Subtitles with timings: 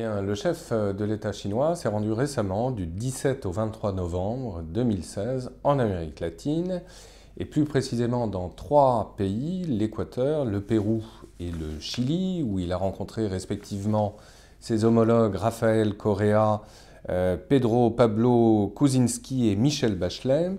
[0.00, 5.80] Le chef de l'État chinois s'est rendu récemment du 17 au 23 novembre 2016 en
[5.80, 6.82] Amérique latine,
[7.36, 11.02] et plus précisément dans trois pays, l'Équateur, le Pérou
[11.40, 14.14] et le Chili, où il a rencontré respectivement
[14.60, 16.62] ses homologues Raphaël Correa,
[17.08, 20.52] euh, Pedro Pablo Kuczynski et Michel Bachelet.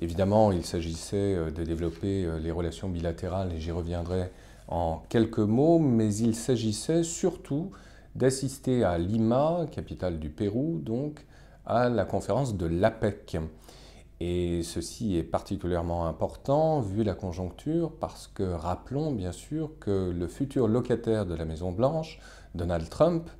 [0.00, 4.30] Évidemment, il s'agissait euh, de développer euh, les relations bilatérales, et j'y reviendrai
[4.68, 7.72] en quelques mots, mais il s'agissait surtout
[8.14, 11.24] d'assister à Lima, capitale du Pérou, donc,
[11.66, 13.38] à la conférence de l'APEC.
[14.20, 20.28] Et ceci est particulièrement important vu la conjoncture parce que rappelons bien sûr que le
[20.28, 22.20] futur locataire de la Maison Blanche,
[22.54, 23.30] Donald Trump,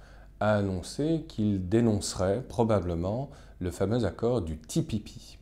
[0.40, 3.28] a annoncé qu'il dénoncerait probablement
[3.58, 5.38] le fameux accord du TPP.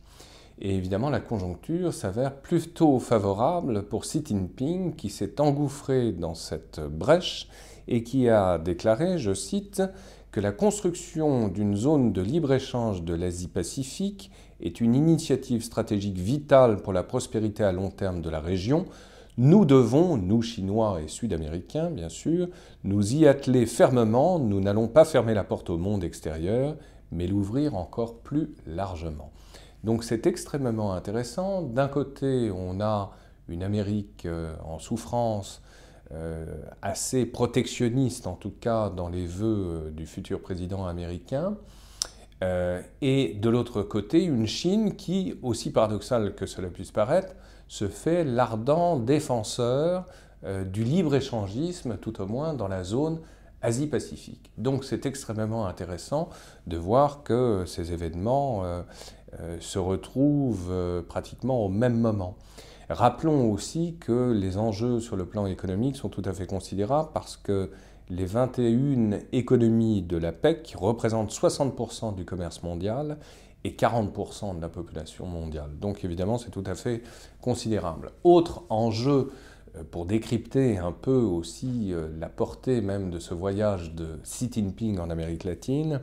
[0.61, 6.81] Et évidemment, la conjoncture s'avère plutôt favorable pour Xi Jinping qui s'est engouffré dans cette
[6.81, 7.47] brèche
[7.87, 9.81] et qui a déclaré, je cite,
[10.31, 16.91] que la construction d'une zone de libre-échange de l'Asie-Pacifique est une initiative stratégique vitale pour
[16.91, 18.85] la prospérité à long terme de la région.
[19.37, 22.49] Nous devons, nous Chinois et Sud-Américains bien sûr,
[22.83, 24.37] nous y atteler fermement.
[24.37, 26.75] Nous n'allons pas fermer la porte au monde extérieur,
[27.13, 29.31] mais l'ouvrir encore plus largement.
[29.83, 31.61] Donc c'est extrêmement intéressant.
[31.61, 33.11] D'un côté, on a
[33.47, 35.61] une Amérique euh, en souffrance
[36.11, 36.45] euh,
[36.81, 39.45] assez protectionniste, en tout cas dans les vœux
[39.87, 41.55] euh, du futur président américain.
[43.01, 47.35] Et de l'autre côté, une Chine qui, aussi paradoxale que cela puisse paraître,
[47.67, 50.05] se fait l'ardent défenseur
[50.71, 53.19] du libre-échangisme, tout au moins dans la zone
[53.61, 54.51] Asie-Pacifique.
[54.57, 56.29] Donc c'est extrêmement intéressant
[56.67, 58.63] de voir que ces événements
[59.59, 62.35] se retrouvent pratiquement au même moment.
[62.89, 67.37] Rappelons aussi que les enjeux sur le plan économique sont tout à fait considérables parce
[67.37, 67.69] que
[68.09, 73.17] les 21 économies de la PEC représentent 60% du commerce mondial
[73.63, 75.69] et 40% de la population mondiale.
[75.79, 77.03] Donc évidemment, c'est tout à fait
[77.41, 78.11] considérable.
[78.23, 79.31] Autre enjeu euh,
[79.83, 84.99] pour décrypter un peu aussi euh, la portée même de ce voyage de Xi Jinping
[84.99, 86.01] en Amérique latine,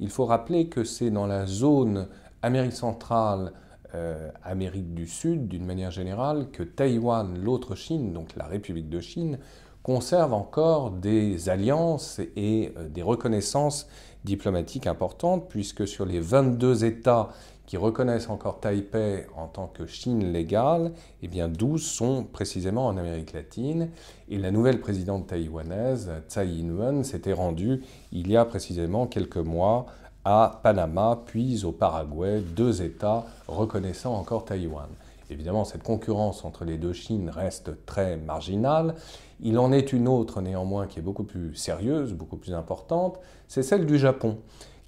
[0.00, 2.08] il faut rappeler que c'est dans la zone
[2.42, 3.52] Amérique centrale,
[3.94, 9.00] euh, Amérique du Sud, d'une manière générale, que Taïwan, l'autre Chine, donc la République de
[9.00, 9.38] Chine,
[9.82, 13.88] conserve encore des alliances et euh, des reconnaissances
[14.24, 17.30] diplomatiques importantes, puisque sur les 22 États
[17.66, 22.96] qui reconnaissent encore Taipei en tant que Chine légale, eh bien 12 sont précisément en
[22.96, 23.88] Amérique latine.
[24.28, 27.82] Et la nouvelle présidente taïwanaise, Tsai Ing-wen, s'était rendue
[28.12, 29.86] il y a précisément quelques mois
[30.24, 34.88] à Panama, puis au Paraguay, deux États reconnaissant encore Taïwan.
[35.32, 38.94] Évidemment, cette concurrence entre les deux Chines reste très marginale.
[39.40, 43.62] Il en est une autre néanmoins qui est beaucoup plus sérieuse, beaucoup plus importante, c'est
[43.62, 44.36] celle du Japon.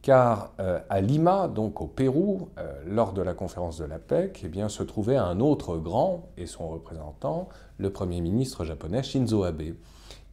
[0.03, 4.43] Car euh, à Lima, donc au Pérou, euh, lors de la conférence de la PEC,
[4.45, 9.45] eh bien, se trouvait un autre grand et son représentant, le Premier ministre japonais Shinzo
[9.45, 9.73] Abe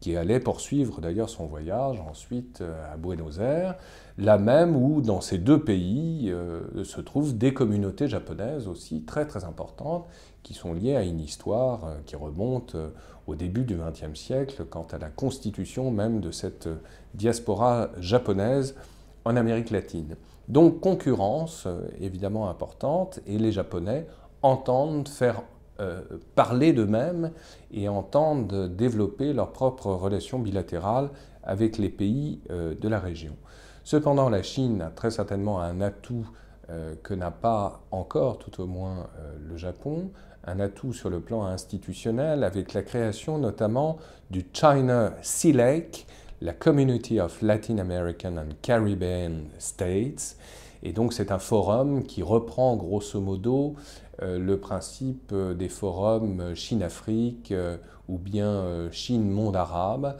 [0.01, 3.75] qui allait poursuivre d'ailleurs son voyage ensuite euh, à Buenos Aires,
[4.17, 9.27] là même où dans ces deux pays euh, se trouvent des communautés japonaises aussi très
[9.27, 10.07] très importantes
[10.41, 12.75] qui sont liées à une histoire euh, qui remonte
[13.27, 16.67] au début du XXe siècle quant à la constitution même de cette
[17.13, 18.75] diaspora japonaise
[19.23, 20.17] en Amérique latine.
[20.47, 21.67] Donc concurrence
[21.99, 24.07] évidemment importante et les Japonais
[24.41, 25.43] entendent faire
[25.81, 26.01] euh,
[26.35, 27.31] parler d'eux-mêmes
[27.71, 31.09] et entendent développer leurs propres relations bilatérales
[31.43, 33.35] avec les pays euh, de la région.
[33.83, 36.29] Cependant, la Chine a très certainement un atout
[36.69, 39.07] euh, que n'a pas encore, tout au moins,
[39.49, 40.11] le Japon,
[40.45, 43.97] un atout sur le plan institutionnel avec la création notamment
[44.29, 46.05] du China Sea Lake,
[46.41, 50.37] la Community of Latin American and Caribbean States.
[50.83, 53.75] Et donc c'est un forum qui reprend grosso modo
[54.21, 60.17] euh, le principe euh, des forums Chine-Afrique euh, ou bien Chine-Monde arabe.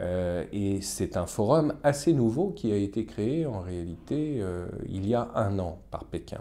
[0.00, 4.42] et c'est un forum assez nouveau qui a été créé en réalité
[4.88, 6.40] il y a un an par Pékin.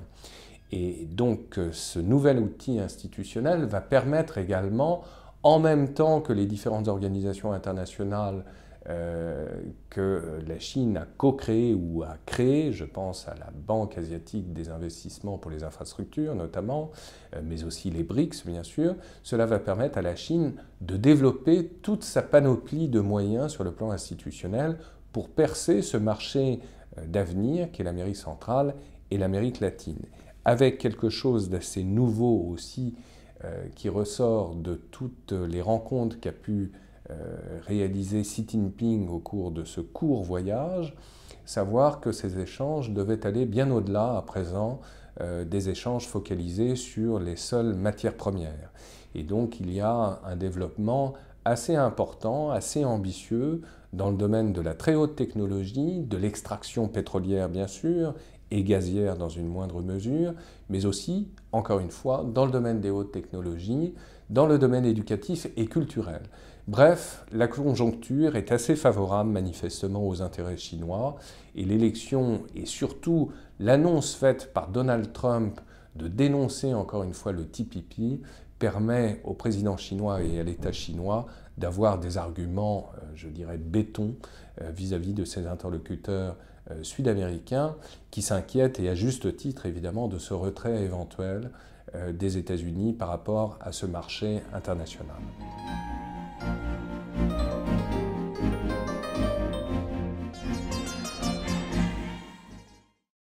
[0.71, 5.01] Et donc ce nouvel outil institutionnel va permettre également,
[5.43, 8.45] en même temps que les différentes organisations internationales
[8.85, 14.69] que la Chine a co-créé ou a créé, je pense à la Banque asiatique des
[14.69, 16.91] investissements pour les infrastructures notamment,
[17.35, 21.67] euh, mais aussi les BRICS bien sûr, cela va permettre à la Chine de développer
[21.81, 24.77] toute sa panoplie de moyens sur le plan institutionnel
[25.13, 26.59] pour percer ce marché
[26.97, 28.75] euh, d'avenir qu'est l'Amérique centrale
[29.11, 30.01] et l'Amérique latine.
[30.43, 32.95] Avec quelque chose d'assez nouveau aussi
[33.75, 36.71] qui ressort de toutes les rencontres qu'a pu
[37.67, 40.95] réalisé Xi Jinping au cours de ce court voyage,
[41.45, 44.79] savoir que ces échanges devaient aller bien au-delà à présent
[45.21, 48.71] des échanges focalisés sur les seules matières premières.
[49.15, 51.13] Et donc il y a un développement
[51.45, 53.61] assez important, assez ambitieux
[53.91, 58.15] dans le domaine de la très haute technologie, de l'extraction pétrolière bien sûr,
[58.49, 60.33] et gazière dans une moindre mesure,
[60.69, 63.95] mais aussi, encore une fois, dans le domaine des hautes technologies,
[64.29, 66.21] dans le domaine éducatif et culturel.
[66.67, 71.17] Bref, la conjoncture est assez favorable manifestement aux intérêts chinois
[71.55, 75.59] et l'élection et surtout l'annonce faite par Donald Trump
[75.97, 78.23] de dénoncer encore une fois le TPP
[78.59, 81.25] permet au président chinois et à l'État chinois
[81.57, 84.15] d'avoir des arguments, euh, je dirais, béton
[84.61, 86.37] euh, vis-à-vis de ses interlocuteurs
[86.71, 87.75] euh, sud-américains
[88.09, 91.51] qui s'inquiètent, et à juste titre évidemment, de ce retrait éventuel
[92.11, 95.17] des États-Unis par rapport à ce marché international.